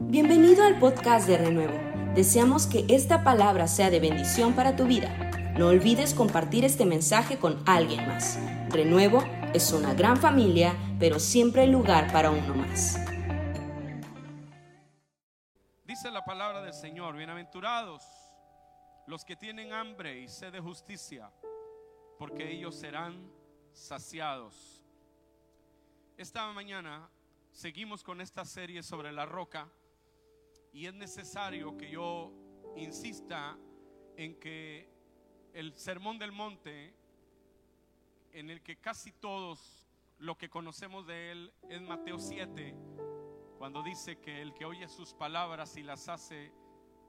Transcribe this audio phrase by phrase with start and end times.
[0.00, 1.76] Bienvenido al podcast de Renuevo.
[2.14, 5.12] Deseamos que esta palabra sea de bendición para tu vida.
[5.58, 8.38] No olvides compartir este mensaje con alguien más.
[8.70, 9.24] Renuevo
[9.54, 12.96] es una gran familia, pero siempre hay lugar para uno más.
[15.84, 18.04] Dice la palabra del Señor, bienaventurados
[19.08, 21.28] los que tienen hambre y sed de justicia,
[22.20, 23.28] porque ellos serán
[23.72, 24.80] saciados.
[26.16, 27.10] Esta mañana
[27.50, 29.68] seguimos con esta serie sobre la roca
[30.72, 32.32] y es necesario que yo
[32.76, 33.56] insista
[34.16, 34.88] en que
[35.52, 36.94] el sermón del monte,
[38.32, 39.86] en el que casi todos
[40.18, 42.74] lo que conocemos de él es Mateo 7,
[43.58, 46.52] cuando dice que el que oye sus palabras y las hace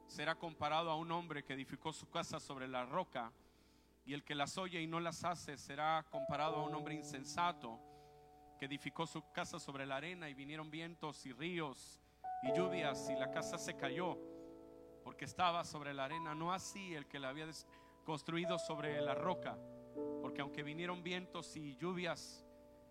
[0.08, 3.32] será comparado a un hombre que edificó su casa sobre la roca,
[4.06, 7.80] y el que las oye y no las hace será comparado a un hombre insensato
[8.58, 12.00] que edificó su casa sobre la arena y vinieron vientos y ríos
[12.44, 14.18] y lluvias y la casa se cayó
[15.04, 17.48] porque estaba sobre la arena, no así el que la había
[18.04, 19.58] construido sobre la roca,
[20.22, 22.46] porque aunque vinieron vientos y lluvias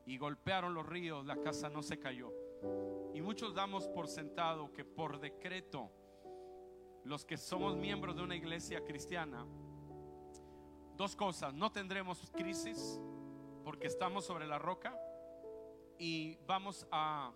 [0.04, 2.32] y golpearon los ríos, la casa no se cayó.
[3.14, 5.90] Y muchos damos por sentado que por decreto
[7.04, 9.46] los que somos miembros de una iglesia cristiana,
[10.96, 13.00] dos cosas, no tendremos crisis
[13.64, 14.98] porque estamos sobre la roca
[15.98, 17.32] y vamos a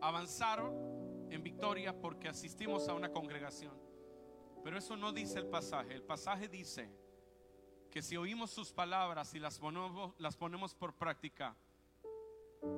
[0.00, 0.62] avanzar
[1.30, 3.74] en victoria porque asistimos a una congregación.
[4.62, 5.94] Pero eso no dice el pasaje.
[5.94, 6.90] El pasaje dice
[7.90, 11.56] que si oímos sus palabras y las ponemos, ponemos por práctica,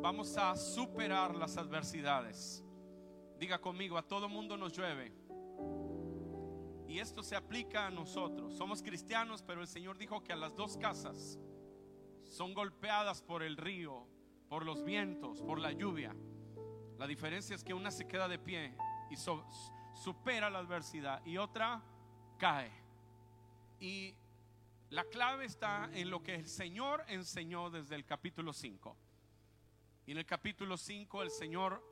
[0.03, 2.63] vamos a superar las adversidades.
[3.39, 5.13] Diga conmigo, a todo mundo nos llueve.
[6.87, 8.55] Y esto se aplica a nosotros.
[8.55, 11.39] Somos cristianos, pero el Señor dijo que a las dos casas
[12.25, 14.07] son golpeadas por el río,
[14.49, 16.15] por los vientos, por la lluvia.
[16.99, 18.75] La diferencia es que una se queda de pie
[19.09, 21.81] y supera la adversidad y otra
[22.39, 22.73] cae.
[23.79, 24.17] Y
[24.91, 28.97] la clave está en lo que el Señor enseñó desde el capítulo 5.
[30.07, 31.83] Y en el capítulo 5 el Señor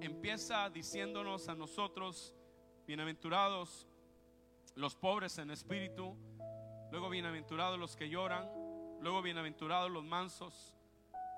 [0.00, 2.34] empieza diciéndonos a nosotros,
[2.88, 3.86] bienaventurados
[4.74, 6.16] los pobres en espíritu,
[6.90, 8.50] luego bienaventurados los que lloran,
[9.00, 10.74] luego bienaventurados los mansos.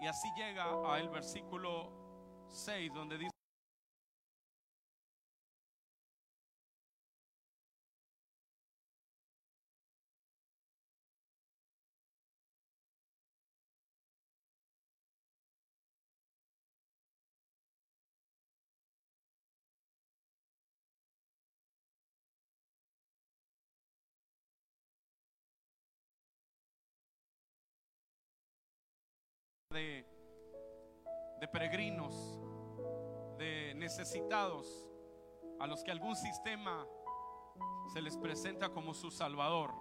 [0.00, 2.01] Y así llega al versículo
[2.52, 3.32] 6, donde dice...
[31.52, 32.38] de peregrinos
[33.76, 34.88] necesitados,
[35.58, 36.86] a los que algún sistema
[37.92, 39.72] se les presenta como su salvador.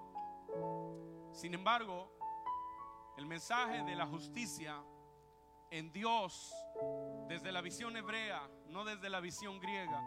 [1.32, 2.12] Sin embargo,
[3.18, 4.84] el mensaje de la justicia
[5.70, 6.52] en Dios,
[7.28, 10.02] desde la visión hebrea, no desde la visión griega,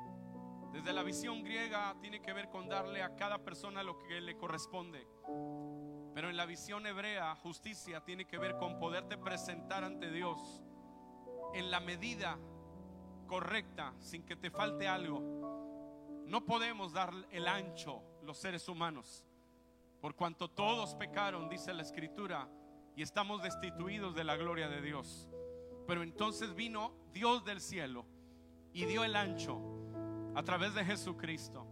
[0.72, 4.36] desde la visión griega tiene que ver con darle a cada persona lo que le
[4.36, 5.06] corresponde.
[6.14, 10.64] Pero en la visión hebrea, justicia tiene que ver con poderte presentar ante Dios
[11.54, 12.37] en la medida
[13.26, 15.20] correcta, sin que te falte algo.
[16.26, 19.25] No podemos dar el ancho los seres humanos,
[20.00, 22.48] por cuanto todos pecaron, dice la escritura,
[22.97, 25.28] y estamos destituidos de la gloria de Dios.
[25.87, 28.04] Pero entonces vino Dios del cielo
[28.72, 29.60] y dio el ancho
[30.34, 31.66] a través de Jesucristo.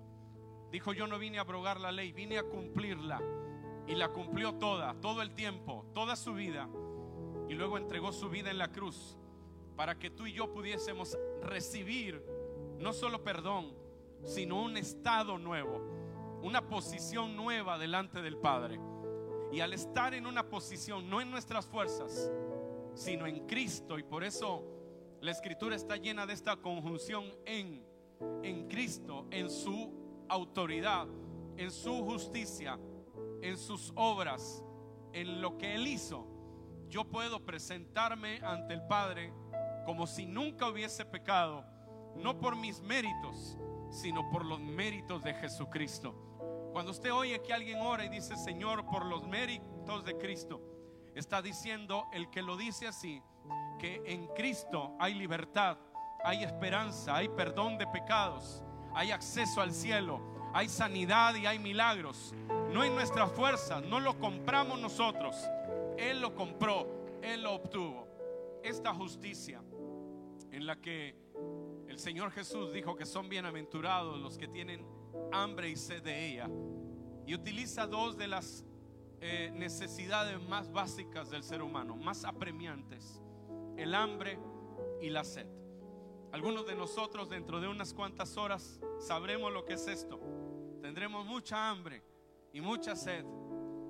[0.70, 3.20] Dijo, yo no vine a abrogar la ley, vine a cumplirla.
[3.86, 6.68] Y la cumplió toda, todo el tiempo, toda su vida.
[7.48, 9.18] Y luego entregó su vida en la cruz
[9.76, 12.22] para que tú y yo pudiésemos recibir
[12.78, 13.74] no solo perdón,
[14.24, 15.80] sino un estado nuevo,
[16.42, 18.80] una posición nueva delante del Padre.
[19.52, 22.30] Y al estar en una posición, no en nuestras fuerzas,
[22.94, 24.64] sino en Cristo, y por eso
[25.20, 27.84] la escritura está llena de esta conjunción en,
[28.42, 31.06] en Cristo, en su autoridad,
[31.56, 32.78] en su justicia,
[33.42, 34.64] en sus obras,
[35.12, 36.26] en lo que Él hizo,
[36.88, 39.32] yo puedo presentarme ante el Padre
[39.84, 41.64] como si nunca hubiese pecado,
[42.16, 43.56] no por mis méritos,
[43.90, 46.14] sino por los méritos de Jesucristo.
[46.72, 50.60] Cuando usted oye que alguien ora y dice, Señor, por los méritos de Cristo,
[51.14, 53.22] está diciendo el que lo dice así,
[53.78, 55.76] que en Cristo hay libertad,
[56.24, 58.62] hay esperanza, hay perdón de pecados,
[58.94, 60.20] hay acceso al cielo,
[60.54, 62.34] hay sanidad y hay milagros.
[62.72, 65.36] No en nuestra fuerza, no lo compramos nosotros.
[65.98, 66.86] Él lo compró,
[67.22, 68.08] Él lo obtuvo.
[68.62, 69.60] Esta justicia
[70.52, 71.16] en la que
[71.88, 74.86] El Señor Jesús dijo que son bienaventurados los que tienen
[75.32, 76.48] hambre y sed de ella.
[77.26, 78.64] Y utiliza dos de las
[79.20, 83.20] eh, necesidades más básicas del ser humano, más apremiantes,
[83.76, 84.38] el hambre
[85.00, 85.46] y la sed.
[86.32, 90.20] Algunos de nosotros dentro de unas cuantas horas sabremos lo que es esto.
[90.80, 92.02] Tendremos mucha hambre
[92.52, 93.24] y mucha sed.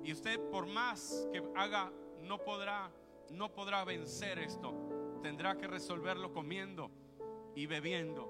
[0.03, 2.91] Y usted por más que haga no podrá
[3.31, 4.82] no podrá vencer esto.
[5.23, 6.91] Tendrá que resolverlo comiendo
[7.55, 8.27] y bebiendo.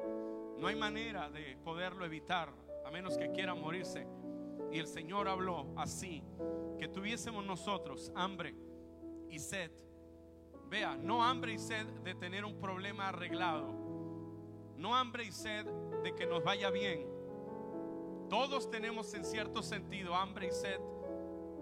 [0.59, 2.53] No hay manera de poderlo evitar
[2.85, 4.05] a menos que quiera morirse.
[4.71, 6.23] Y el Señor habló así,
[6.77, 8.55] que tuviésemos nosotros hambre
[9.27, 9.71] y sed.
[10.69, 13.73] Vea, no hambre y sed de tener un problema arreglado.
[14.77, 15.65] No hambre y sed
[16.03, 17.07] de que nos vaya bien.
[18.29, 20.79] Todos tenemos en cierto sentido hambre y sed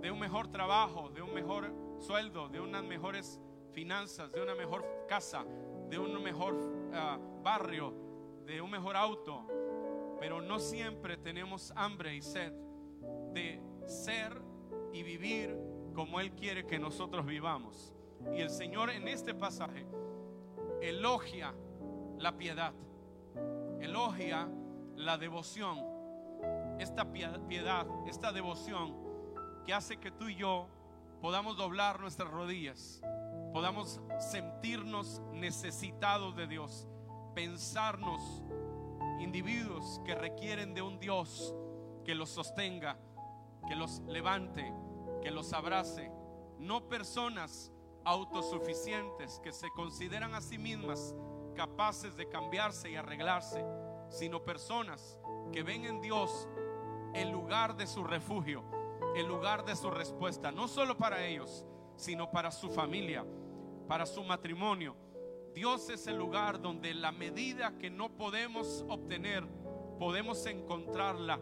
[0.02, 3.40] de un mejor trabajo, de un mejor sueldo, de unas mejores
[3.72, 5.44] finanzas, de una mejor casa,
[5.90, 6.56] de un mejor
[6.94, 7.94] ah, barrio,
[8.46, 9.46] de un mejor auto.
[10.20, 12.54] Pero no siempre tenemos hambre y sed
[13.34, 14.40] de ser
[14.94, 15.58] y vivir
[15.94, 17.94] como Él quiere que nosotros vivamos.
[18.36, 19.86] Y el Señor en este pasaje
[20.82, 21.54] elogia
[22.18, 22.74] la piedad,
[23.80, 24.48] elogia
[24.96, 25.80] la devoción,
[26.80, 28.96] esta piedad, esta devoción
[29.66, 30.68] que hace que tú y yo
[31.22, 33.02] podamos doblar nuestras rodillas,
[33.52, 36.88] podamos sentirnos necesitados de Dios,
[37.36, 38.44] pensarnos
[39.20, 41.56] individuos que requieren de un Dios
[42.04, 42.98] que los sostenga,
[43.68, 44.74] que los levante,
[45.22, 46.12] que los abrace,
[46.58, 47.72] no personas
[48.04, 51.16] autosuficientes que se consideran a sí mismas
[51.56, 53.64] capaces de cambiarse y arreglarse,
[54.10, 55.18] sino personas
[55.52, 56.48] que ven en Dios
[57.14, 58.64] el lugar de su refugio
[59.16, 61.66] el lugar de su respuesta, no solo para ellos,
[61.96, 63.26] sino para su familia,
[63.92, 64.96] para su matrimonio.
[65.54, 69.46] Dios es el lugar donde la medida que no podemos obtener,
[70.00, 71.42] podemos encontrarla,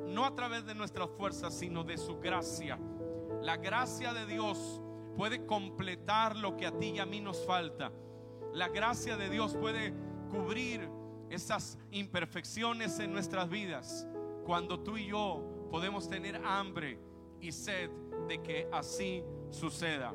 [0.00, 2.78] no a través de nuestras fuerzas, sino de su gracia.
[3.40, 4.82] La gracia de Dios
[5.16, 7.90] puede completar lo que a ti y a mí nos falta.
[8.52, 9.94] La gracia de Dios puede
[10.28, 10.90] cubrir
[11.30, 14.06] esas imperfecciones en nuestras vidas.
[14.44, 17.00] Cuando tú y yo podemos tener hambre
[17.40, 17.88] y sed
[18.28, 20.12] de que así suceda.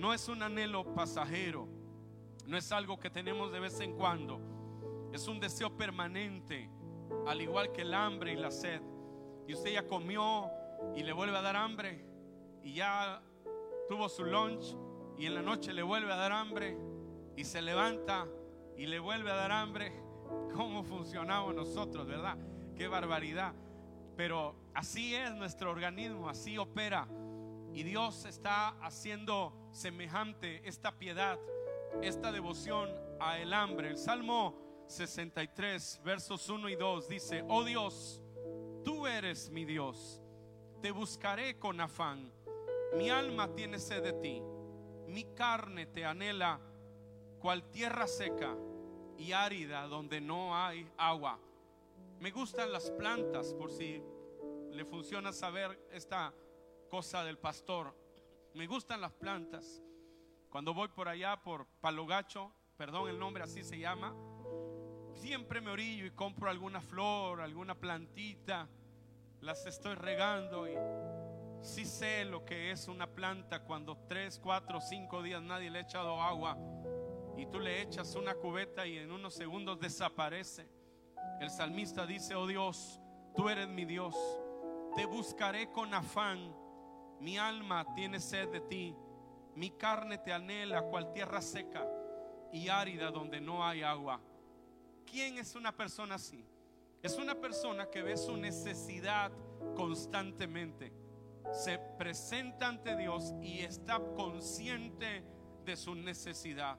[0.00, 1.68] No es un anhelo pasajero,
[2.46, 4.40] no es algo que tenemos de vez en cuando,
[5.12, 6.70] es un deseo permanente,
[7.26, 8.80] al igual que el hambre y la sed.
[9.46, 10.50] Y usted ya comió
[10.96, 12.02] y le vuelve a dar hambre
[12.64, 13.20] y ya
[13.90, 14.74] tuvo su lunch
[15.18, 16.78] y en la noche le vuelve a dar hambre
[17.36, 18.26] y se levanta
[18.78, 19.92] y le vuelve a dar hambre.
[20.56, 22.38] ¿Cómo funcionamos nosotros, verdad?
[22.74, 23.52] Qué barbaridad.
[24.16, 27.06] Pero así es nuestro organismo, así opera.
[27.74, 31.38] Y Dios está haciendo semejante esta piedad,
[32.02, 32.90] esta devoción
[33.20, 33.88] a el hambre.
[33.88, 38.20] El Salmo 63, versos 1 y 2 dice, oh Dios,
[38.84, 40.20] tú eres mi Dios,
[40.82, 42.32] te buscaré con afán.
[42.96, 44.42] Mi alma tiene sed de ti,
[45.06, 46.60] mi carne te anhela,
[47.38, 48.56] cual tierra seca
[49.16, 51.38] y árida donde no hay agua.
[52.18, 54.02] Me gustan las plantas, por si
[54.72, 56.34] le funciona saber esta
[56.90, 57.94] cosa del pastor.
[58.54, 59.82] Me gustan las plantas.
[60.50, 64.14] Cuando voy por allá, por Palogacho, perdón el nombre así se llama,
[65.14, 68.68] siempre me orillo y compro alguna flor, alguna plantita,
[69.40, 70.74] las estoy regando y
[71.62, 75.82] sí sé lo que es una planta cuando tres, cuatro, cinco días nadie le ha
[75.82, 76.58] echado agua
[77.36, 80.68] y tú le echas una cubeta y en unos segundos desaparece.
[81.40, 83.00] El salmista dice, oh Dios,
[83.36, 84.16] tú eres mi Dios,
[84.96, 86.54] te buscaré con afán,
[87.20, 88.96] mi alma tiene sed de ti,
[89.54, 91.86] mi carne te anhela cual tierra seca
[92.52, 94.20] y árida donde no hay agua.
[95.06, 96.44] ¿Quién es una persona así?
[97.02, 99.32] Es una persona que ve su necesidad
[99.74, 100.92] constantemente.
[101.52, 105.24] Se presenta ante Dios y está consciente
[105.64, 106.78] de su necesidad.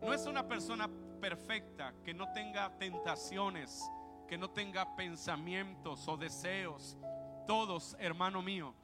[0.00, 0.88] No es una persona
[1.20, 3.82] perfecta, que no tenga tentaciones,
[4.26, 6.96] que no tenga pensamientos o deseos.
[7.46, 8.74] Todos, hermano mío,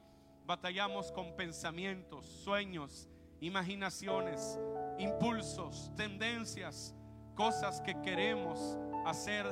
[0.47, 3.07] batallamos con pensamientos, sueños,
[3.41, 4.57] imaginaciones,
[4.97, 6.95] impulsos, tendencias,
[7.35, 9.45] cosas que queremos hacer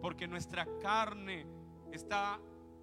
[0.00, 1.46] porque nuestra carne
[1.92, 2.40] está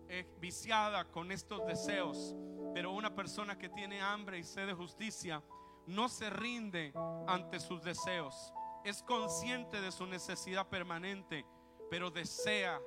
[0.08, 2.36] eh, viciada con estos deseos.
[2.74, 5.44] Pero una persona que tiene hambre y sed de justicia
[5.88, 6.94] no se rinde
[7.28, 8.54] ante sus deseos
[8.86, 11.44] es consciente de su necesidad permanente,
[11.90, 12.80] pero desea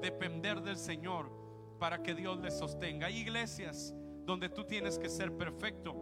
[0.00, 1.28] depender del Señor
[1.80, 3.08] para que Dios le sostenga.
[3.08, 3.92] Hay iglesias
[4.24, 5.94] donde tú tienes que ser perfecto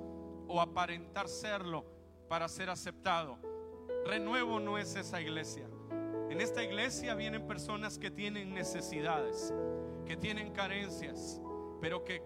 [0.47, 1.85] o aparentar serlo
[2.29, 3.39] para ser aceptado.
[4.07, 5.67] Renuevo no es esa iglesia.
[6.31, 9.53] En esta iglesia vienen personas que tienen necesidades,
[10.07, 11.41] que tienen carencias,
[11.81, 12.23] pero que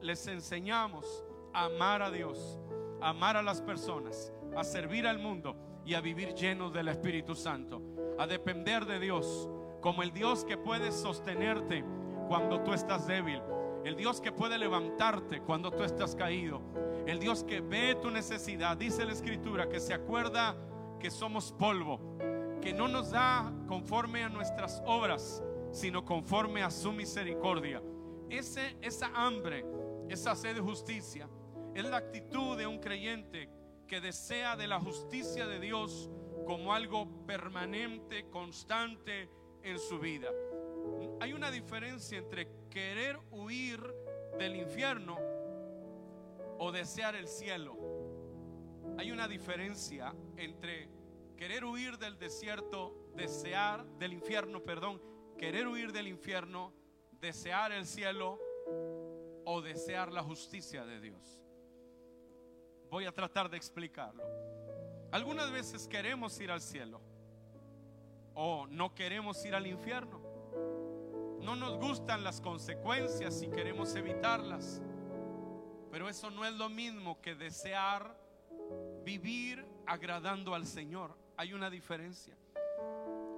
[0.00, 2.58] les enseñamos a amar a Dios,
[3.00, 7.34] a amar a las personas, a servir al mundo y a vivir llenos del Espíritu
[7.34, 7.80] Santo,
[8.18, 9.48] a depender de Dios
[9.80, 11.84] como el Dios que puede sostenerte
[12.28, 13.40] cuando tú estás débil,
[13.86, 16.60] el Dios que puede levantarte cuando tú estás caído,
[17.06, 18.76] el Dios que ve tu necesidad.
[18.76, 20.56] Dice la Escritura que se acuerda
[20.98, 22.00] que somos polvo,
[22.60, 25.40] que no nos da conforme a nuestras obras,
[25.70, 27.80] sino conforme a su misericordia.
[28.28, 29.64] Ese, esa hambre,
[30.08, 31.28] esa sed de justicia,
[31.72, 33.48] es la actitud de un creyente
[33.86, 36.10] que desea de la justicia de Dios
[36.44, 39.30] como algo permanente, constante
[39.62, 40.30] en su vida.
[41.20, 43.80] Hay una diferencia entre querer huir
[44.38, 45.16] del infierno
[46.58, 47.76] o desear el cielo.
[48.98, 50.88] Hay una diferencia entre
[51.36, 55.00] querer huir del desierto, desear del infierno, perdón,
[55.38, 56.72] querer huir del infierno,
[57.20, 58.38] desear el cielo
[59.44, 61.42] o desear la justicia de Dios.
[62.90, 64.24] Voy a tratar de explicarlo.
[65.12, 67.00] Algunas veces queremos ir al cielo
[68.34, 70.25] o no queremos ir al infierno.
[71.46, 74.82] No nos gustan las consecuencias y queremos evitarlas.
[75.92, 78.18] Pero eso no es lo mismo que desear
[79.04, 81.16] vivir agradando al Señor.
[81.36, 82.36] Hay una diferencia.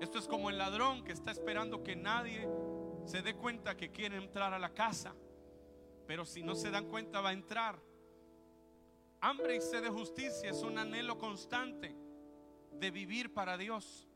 [0.01, 2.49] Esto es como el ladrón que está esperando que nadie
[3.05, 5.15] se dé cuenta que quiere entrar a la casa.
[6.07, 7.79] Pero si no se dan cuenta va a entrar.
[9.21, 11.95] Hambre y sed de justicia es un anhelo constante
[12.73, 14.09] de vivir para Dios,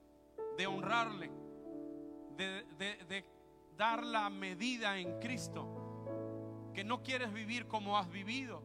[0.57, 1.31] de honrarle,
[2.39, 3.32] de, de
[3.83, 5.67] dar la medida en Cristo.
[6.73, 8.63] Que no quieres vivir como has vivido.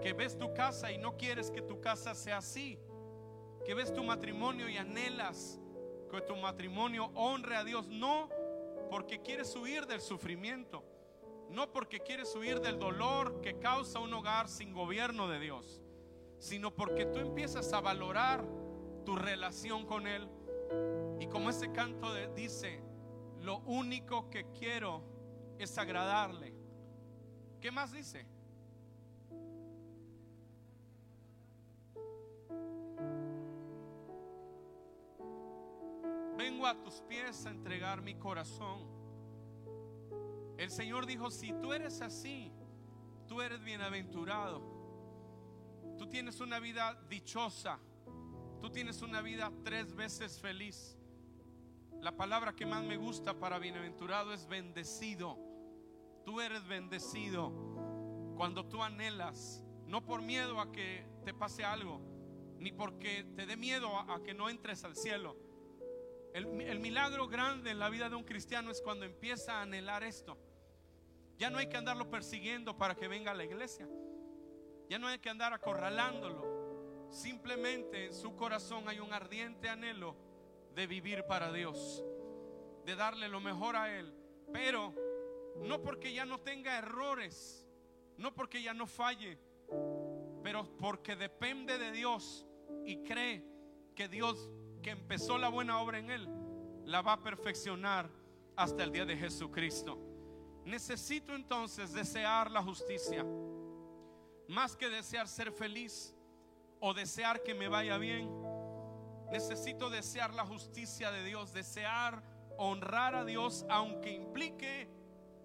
[0.00, 2.78] Que ves tu casa y no quieres que tu casa sea así.
[3.66, 5.60] Que ves tu matrimonio y anhelas
[6.10, 7.88] que tu matrimonio honre a Dios.
[7.88, 8.30] No
[8.90, 10.82] porque quieres huir del sufrimiento
[11.52, 15.82] no porque quieres huir del dolor que causa un hogar sin gobierno de Dios,
[16.38, 18.42] sino porque tú empiezas a valorar
[19.04, 20.26] tu relación con Él.
[21.20, 22.80] Y como ese canto dice,
[23.42, 25.02] lo único que quiero
[25.58, 26.54] es agradarle.
[27.60, 28.24] ¿Qué más dice?
[36.36, 38.80] Vengo a tus pies a entregar mi corazón.
[40.56, 42.52] El Señor dijo, si tú eres así,
[43.26, 44.62] tú eres bienaventurado.
[45.98, 47.78] Tú tienes una vida dichosa.
[48.60, 50.96] Tú tienes una vida tres veces feliz.
[52.02, 55.38] La palabra que más me gusta para bienaventurado es bendecido.
[56.24, 57.52] Tú eres bendecido
[58.36, 62.00] cuando tú anhelas, no por miedo a que te pase algo,
[62.58, 65.36] ni porque te dé miedo a, que no entres al cielo.
[66.34, 70.02] El, el milagro grande en la vida de un cristiano es cuando empieza a anhelar
[70.02, 70.36] esto.
[71.38, 73.88] Ya no hay que andarlo persiguiendo para que venga a la iglesia.
[74.88, 77.06] Ya no hay que andar acorralándolo.
[77.12, 80.31] Simplemente en su corazón hay un ardiente anhelo
[80.74, 82.04] de vivir para Dios,
[82.84, 84.12] de darle lo mejor a Él.
[84.52, 84.94] Pero
[85.60, 87.66] no porque ya no tenga errores,
[88.16, 89.38] no porque ya no falle,
[90.42, 92.46] pero porque depende de Dios
[92.84, 93.44] y cree
[93.94, 94.50] que Dios
[94.82, 96.28] que empezó la buena obra en Él,
[96.84, 98.10] la va a perfeccionar
[98.56, 99.98] hasta el día de Jesucristo.
[100.64, 103.24] Necesito entonces desear la justicia,
[104.48, 106.14] más que desear ser feliz
[106.80, 108.28] o desear que me vaya bien.
[109.32, 112.22] Necesito desear la justicia de Dios, desear
[112.58, 114.88] honrar a Dios aunque implique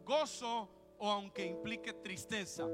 [0.06, 2.68] gozo o aunque implique tristeza.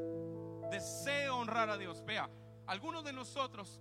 [0.71, 2.03] Deseo honrar a Dios.
[2.03, 2.29] Vea,
[2.65, 3.79] algunos de nosotros,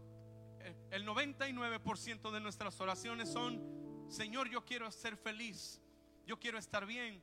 [0.60, 5.80] eh, el 99% de nuestras oraciones son, Señor, yo quiero ser feliz,
[6.26, 7.22] yo quiero estar bien,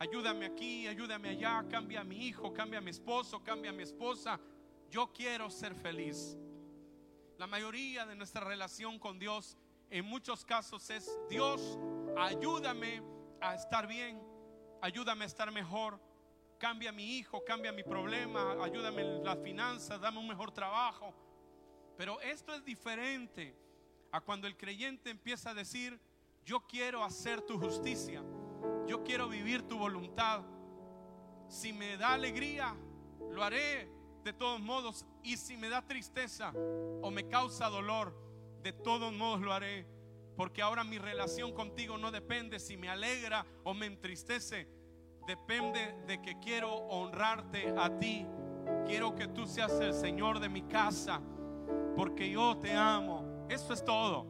[0.00, 3.82] Ayúdame aquí, ayúdame allá, cambia a mi hijo, cambia a mi esposo, cambia a mi
[3.82, 4.38] esposa.
[4.90, 6.38] Yo quiero ser feliz.
[7.38, 9.56] La mayoría de nuestra relación con Dios
[9.90, 11.78] en muchos casos es, Dios,
[12.18, 13.02] ayúdame
[13.40, 14.20] a estar bien,
[14.82, 15.98] ayúdame a estar mejor,
[16.58, 21.14] cambia mi hijo, cambia mi problema, ayúdame en las finanzas, dame un mejor trabajo.
[21.96, 23.56] Pero esto es diferente
[24.12, 25.98] a cuando el creyente empieza a decir,
[26.44, 28.22] yo quiero hacer tu justicia
[28.86, 30.42] yo quiero vivir tu voluntad.
[31.48, 32.74] Si me da alegría,
[33.30, 33.90] lo haré
[34.24, 35.04] de todos modos.
[35.22, 36.52] Y si me da tristeza
[37.02, 38.14] o me causa dolor,
[38.62, 39.86] de todos modos lo haré.
[40.36, 44.68] Porque ahora mi relación contigo no depende si me alegra o me entristece.
[45.26, 48.26] Depende de que quiero honrarte a ti.
[48.86, 51.20] Quiero que tú seas el Señor de mi casa.
[51.96, 53.46] Porque yo te amo.
[53.48, 54.26] Eso es todo.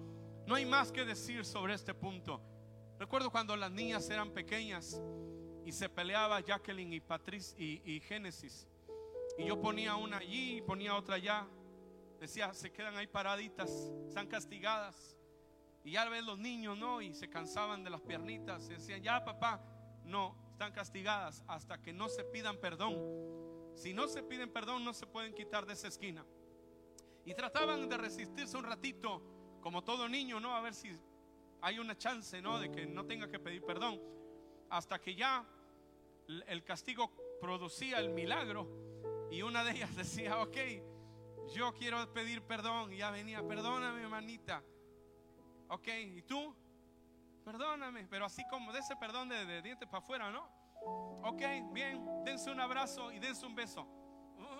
[0.46, 2.40] No hay más que decir sobre este punto.
[2.98, 5.00] Recuerdo cuando las niñas eran pequeñas
[5.64, 8.67] y se peleaba Jacqueline y Patrice y, y Génesis.
[9.38, 11.46] Y yo ponía una allí y ponía otra allá.
[12.18, 13.70] Decía, se quedan ahí paraditas,
[14.08, 15.16] están castigadas.
[15.84, 17.00] Y ya ves los niños, ¿no?
[17.00, 18.68] Y se cansaban de las piernitas.
[18.68, 19.62] Y decían, ya papá,
[20.04, 22.96] no, están castigadas hasta que no se pidan perdón.
[23.76, 26.26] Si no se piden perdón, no se pueden quitar de esa esquina.
[27.24, 29.22] Y trataban de resistirse un ratito,
[29.60, 30.56] como todo niño, ¿no?
[30.56, 30.90] A ver si
[31.60, 32.58] hay una chance, ¿no?
[32.58, 34.00] De que no tenga que pedir perdón.
[34.68, 35.46] Hasta que ya
[36.26, 38.97] el castigo producía el milagro.
[39.30, 40.56] Y una de ellas decía, ok,
[41.54, 42.92] yo quiero pedir perdón.
[42.92, 44.62] Y ya venía, perdóname, hermanita.
[45.68, 46.54] Ok, ¿y tú?
[47.44, 50.48] Perdóname, pero así como de ese perdón de, dientes para afuera, ¿no?
[51.24, 51.42] Ok,
[51.72, 53.86] bien, dense un abrazo y dense un beso.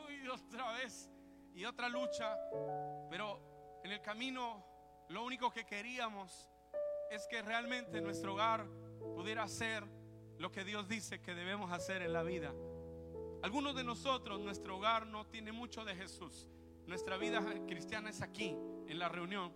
[0.06, 1.10] Uy, otra vez
[1.54, 2.36] y otra lucha.
[3.10, 4.64] Pero en el camino
[5.08, 6.48] lo único que queríamos
[7.10, 8.66] es que realmente nuestro hogar
[9.14, 9.84] pudiera hacer
[10.38, 12.52] lo que Dios dice que debemos hacer en la vida.
[13.42, 16.48] Algunos de nosotros, nuestro hogar no tiene mucho de Jesús.
[16.86, 19.52] Nuestra vida cristiana es aquí, en la reunión.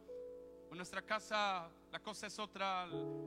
[0.71, 2.87] En nuestra casa la cosa es otra,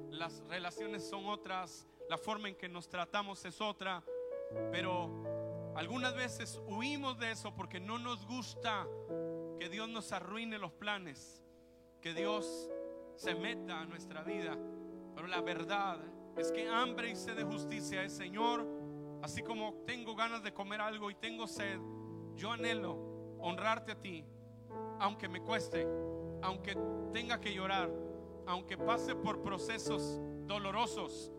[0.10, 4.04] las relaciones son otras, la forma en que nos tratamos es otra,
[4.72, 8.88] pero algunas veces huimos de eso porque no nos gusta
[9.60, 11.44] que Dios nos arruine los planes,
[12.02, 12.70] que Dios
[13.16, 14.58] se meta a nuestra vida.
[15.14, 16.00] Pero la verdad
[16.38, 18.66] es que hambre y sed de justicia es, Señor,
[19.25, 21.79] así como tengo ganas de comer algo y tengo sed,
[22.36, 22.96] yo anhelo
[23.39, 24.24] honrarte a ti,
[25.00, 25.88] aunque me cueste,
[26.44, 26.77] aunque
[27.12, 27.89] tenga que llorar,
[28.46, 31.32] aunque pase por procesos dolorosos,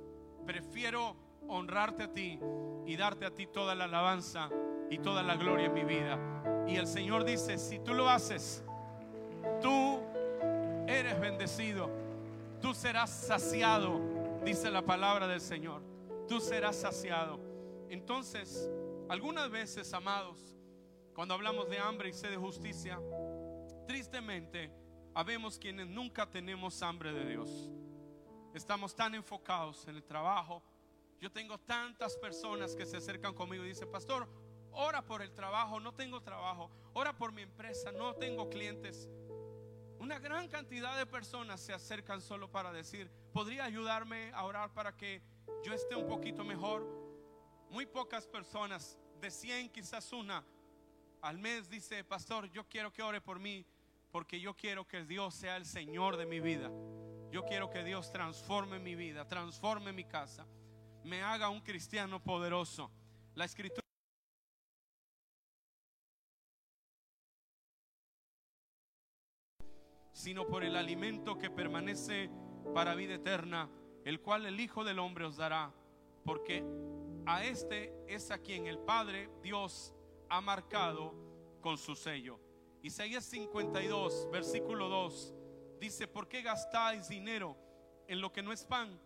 [0.45, 1.15] prefiero
[1.47, 2.41] honrarte a ti
[2.87, 4.51] y darte a ti toda la alabanza
[4.91, 6.65] y toda la gloria en mi vida.
[6.67, 8.65] Y el Señor dice, si tú lo haces,
[9.63, 10.01] tú
[10.89, 11.89] eres bendecido,
[12.61, 14.01] tú serás saciado,
[14.45, 15.83] dice la palabra del Señor,
[16.27, 17.46] tú serás saciado.
[17.91, 18.69] Entonces,
[19.09, 20.57] algunas veces, amados,
[21.15, 23.01] cuando hablamos de hambre y sed de justicia,
[23.87, 24.71] tristemente,
[25.15, 27.71] habemos quienes nunca tenemos hambre de Dios.
[28.53, 30.63] Estamos tan enfocados en el trabajo.
[31.21, 34.29] Yo tengo tantas personas que se acercan conmigo y dicen, pastor,
[34.73, 36.71] ora por el trabajo, no tengo trabajo.
[36.93, 39.09] Ora por mi empresa, no tengo clientes.
[39.99, 44.97] Una gran cantidad de personas se acercan solo para decir, ¿podría ayudarme a orar para
[44.97, 45.23] que
[45.65, 47.06] yo esté un poquito mejor?
[47.71, 50.45] Muy pocas personas, de 100 quizás una,
[51.23, 53.67] al mes dice, pastor, yo quiero que ore por mí
[54.11, 56.71] porque yo quiero que Dios sea el Señor de mi vida.
[57.31, 60.47] Yo quiero que Dios transforme mi vida, transforme mi casa,
[61.05, 62.91] me haga un cristiano poderoso.
[63.35, 63.83] La escritura
[70.13, 72.31] sino por el alimento que permanece
[72.75, 73.69] para vida eterna,
[74.05, 75.73] el cual el Hijo del Hombre os dará,
[76.25, 76.65] porque
[77.27, 79.93] a este es a quien el Padre Dios
[80.29, 81.15] ha marcado
[81.61, 82.39] con su sello.
[82.83, 85.35] Isaías 52, versículo 2,
[85.81, 87.57] dice, ¿por qué gastáis dinero
[88.07, 89.01] en lo que no es pan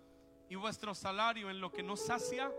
[0.51, 2.53] y vuestro salario en lo que no sacia?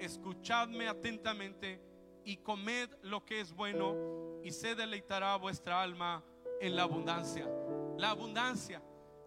[0.00, 1.80] Escuchadme atentamente
[2.24, 6.24] y comed lo que es bueno y se deleitará vuestra alma
[6.60, 7.48] en la abundancia.
[7.96, 8.82] La abundancia,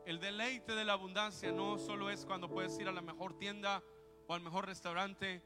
[0.05, 3.81] el deleite de la abundancia no solo es cuando puedes ir a la mejor tienda
[4.27, 5.41] o al mejor restaurante.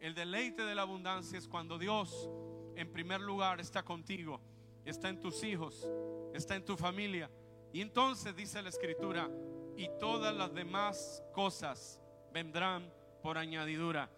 [0.00, 2.30] El deleite de la abundancia es cuando Dios
[2.76, 4.40] en primer lugar está contigo
[4.88, 5.88] está en tus hijos,
[6.34, 7.30] está en tu familia.
[7.72, 9.28] Y entonces dice la escritura,
[9.76, 12.00] y todas las demás cosas
[12.32, 14.10] vendrán por añadidura.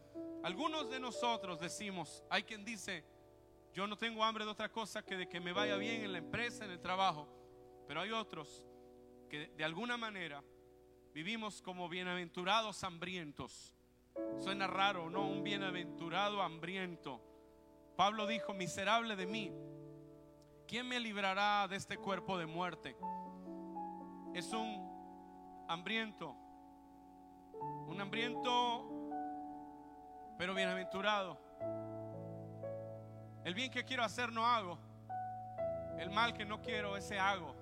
[0.42, 3.04] Algunos de nosotros decimos, hay quien dice,
[3.74, 6.18] yo no tengo hambre de otra cosa que de que me vaya bien en la
[6.18, 7.28] empresa, en el trabajo.
[7.86, 8.64] Pero hay otros
[9.28, 10.42] que de alguna manera
[11.12, 13.74] vivimos como bienaventurados hambrientos.
[14.38, 15.26] Suena raro, ¿no?
[15.26, 17.20] Un bienaventurado hambriento.
[17.96, 19.52] Pablo dijo, miserable de mí,
[20.66, 22.96] ¿quién me librará de este cuerpo de muerte?
[24.32, 26.34] Es un hambriento,
[27.86, 28.88] un hambriento,
[30.38, 31.38] pero bienaventurado.
[33.44, 34.78] El bien que quiero hacer no hago,
[35.98, 37.54] el mal que no quiero ese hago.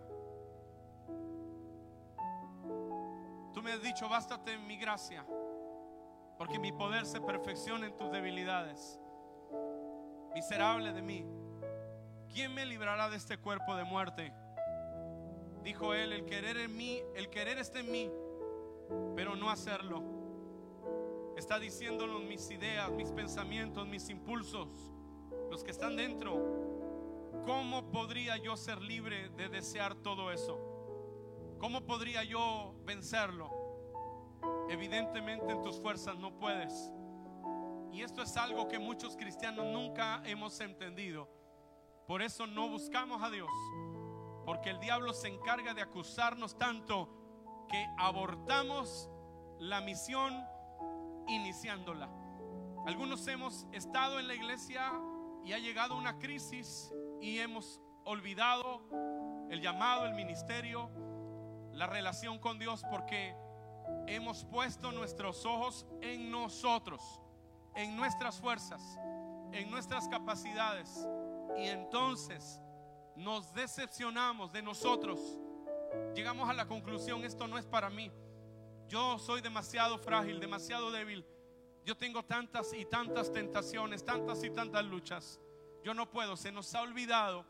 [3.53, 5.27] Tú me has dicho, bástate en mi gracia,
[6.39, 8.99] porque mi poder se perfecciona en tus debilidades.
[10.35, 11.27] Miserable de mí.
[12.39, 14.33] ¿quién me librará de este cuerpo de muerte?
[15.65, 18.09] Dijo él, el querer en mí, el querer está en mí,
[19.17, 20.05] pero no hacerlo.
[21.37, 24.69] Está diciéndonos mis ideas, mis pensamientos, mis impulsos,
[25.51, 27.43] los que están dentro.
[27.45, 30.61] ¿Cómo podría yo ser libre de desear todo eso?
[31.59, 33.51] ¿Cómo podría yo vencerlo?
[34.69, 36.93] Evidentemente en tus fuerzas no puedes.
[37.93, 41.29] Y esto es algo que muchos cristianos nunca hemos entendido.
[42.07, 43.51] Por eso no buscamos a Dios.
[44.45, 47.09] Porque el diablo se encarga de acusarnos tanto
[47.69, 49.11] que abortamos
[49.59, 50.45] la misión
[51.27, 52.09] iniciándola.
[52.87, 54.93] Algunos hemos estado en la iglesia
[55.45, 58.83] y ha llegado una crisis y hemos olvidado
[59.51, 60.91] el llamado, el ministerio,
[61.73, 63.37] la relación con Dios porque
[64.07, 67.21] hemos puesto nuestros ojos en nosotros,
[67.75, 68.99] en nuestras fuerzas,
[69.53, 71.07] en nuestras capacidades
[71.57, 72.61] y entonces
[73.17, 75.21] nos decepcionamos de nosotros.
[76.15, 78.11] Llegamos a la conclusión, esto no es para mí.
[78.89, 81.27] Yo soy demasiado frágil, demasiado débil.
[81.85, 85.41] Yo tengo tantas y tantas tentaciones, tantas y tantas luchas.
[85.83, 86.37] Yo no puedo.
[86.37, 87.45] Se nos ha olvidado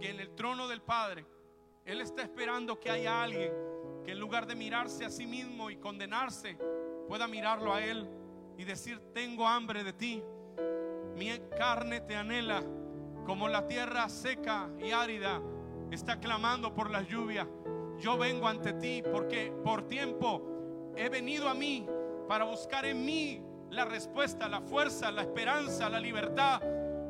[0.00, 1.26] que en el trono del Padre,
[1.84, 3.52] Él está esperando que haya alguien
[4.04, 6.56] que en lugar de mirarse a sí mismo y condenarse,
[7.08, 8.08] pueda mirarlo a Él
[8.56, 10.22] y decir, tengo hambre de ti.
[11.16, 12.62] Mi carne te anhela
[13.26, 15.40] como la tierra seca y árida
[15.90, 17.46] está clamando por la lluvia.
[17.98, 21.86] Yo vengo ante ti porque por tiempo he venido a mí
[22.28, 26.60] para buscar en mí la respuesta, la fuerza, la esperanza, la libertad.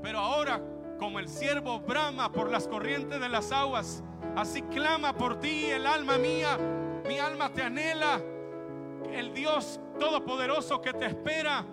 [0.03, 0.61] Pero ahora,
[0.99, 4.03] como el siervo brama por las corrientes de las aguas,
[4.37, 6.59] así clama por ti el alma mía.
[7.07, 8.21] Mi alma te anhela.
[9.13, 11.65] El Dios Todopoderoso que te espera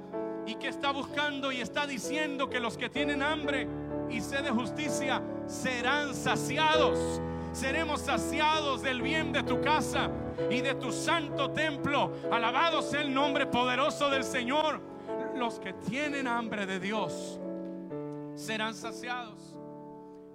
[0.45, 3.67] y que está buscando y está diciendo que los que tienen hambre
[4.09, 7.21] y sed de justicia serán saciados.
[7.51, 10.09] Seremos saciados del bien de tu casa
[10.49, 12.11] y de tu santo templo.
[12.31, 14.81] Alabado sea el nombre poderoso del Señor.
[15.35, 17.39] Los que tienen hambre de Dios
[18.35, 19.55] serán saciados.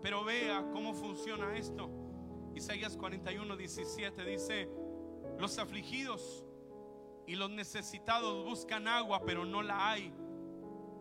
[0.02, 1.90] Pero vea cómo funciona esto.
[2.54, 4.68] Isaías 41, 17 dice,
[5.38, 6.44] los afligidos
[7.26, 10.12] y los necesitados buscan agua, pero no la hay.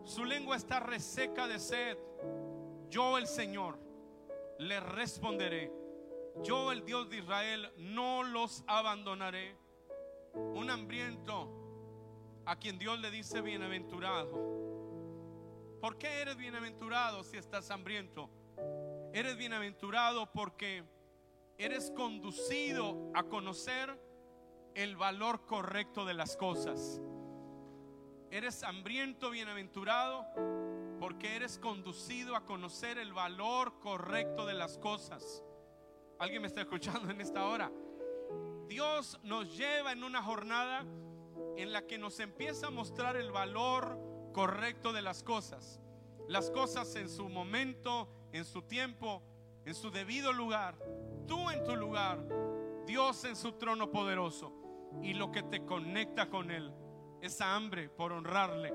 [0.04, 1.98] Su lengua está reseca de sed.
[2.90, 3.78] Yo el Señor
[4.58, 5.84] le responderé
[6.42, 9.56] yo el Dios de Israel no los abandonaré.
[10.34, 11.48] Un hambriento
[12.44, 14.32] a quien Dios le dice bienaventurado.
[15.80, 18.28] ¿Por qué eres bienaventurado si estás hambriento?
[19.12, 20.82] Eres bienaventurado porque
[21.56, 23.96] eres conducido a conocer
[24.74, 27.00] el valor correcto de las cosas.
[28.30, 30.26] Eres hambriento, bienaventurado,
[30.98, 35.44] porque eres conducido a conocer el valor correcto de las cosas.
[36.18, 37.70] ¿Alguien me está escuchando en esta hora?
[38.66, 40.84] Dios nos lleva en una jornada
[41.56, 43.98] en la que nos empieza a mostrar el valor
[44.32, 45.80] correcto de las cosas.
[46.26, 49.22] Las cosas en su momento, en su tiempo,
[49.64, 50.76] en su debido lugar.
[51.28, 52.18] Tú en tu lugar,
[52.86, 54.63] Dios en su trono poderoso.
[55.02, 56.72] Y lo que te conecta con Él,
[57.20, 58.72] esa hambre por honrarle,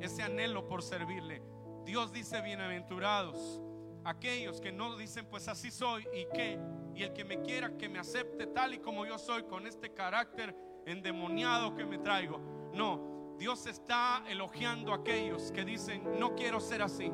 [0.00, 1.42] ese anhelo por servirle.
[1.84, 3.62] Dios dice, bienaventurados
[4.04, 6.58] aquellos que no dicen, pues así soy y que,
[6.94, 9.92] y el que me quiera que me acepte tal y como yo soy, con este
[9.92, 10.54] carácter
[10.86, 12.40] endemoniado que me traigo.
[12.72, 17.12] No, Dios está elogiando a aquellos que dicen, no quiero ser así,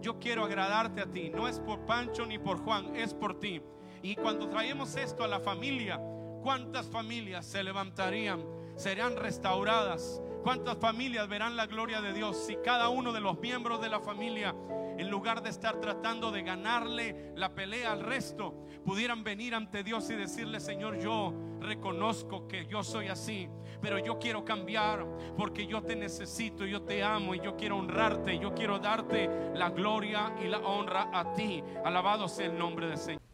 [0.00, 3.62] yo quiero agradarte a ti, no es por Pancho ni por Juan, es por ti.
[4.02, 6.00] Y cuando traemos esto a la familia,
[6.44, 8.44] ¿cuántas familias se levantarían?
[8.76, 10.20] Serán restauradas.
[10.42, 13.98] ¿Cuántas familias verán la gloria de Dios si cada uno de los miembros de la
[13.98, 14.54] familia
[14.98, 20.10] en lugar de estar tratando de ganarle la pelea al resto, pudieran venir ante Dios
[20.10, 23.48] y decirle, Señor, yo reconozco que yo soy así,
[23.80, 25.06] pero yo quiero cambiar
[25.38, 29.70] porque yo te necesito, yo te amo y yo quiero honrarte, yo quiero darte la
[29.70, 31.64] gloria y la honra a ti.
[31.86, 33.33] Alabado sea el nombre del Señor.